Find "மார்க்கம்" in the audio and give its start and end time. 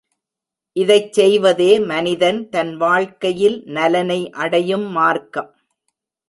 4.91-5.51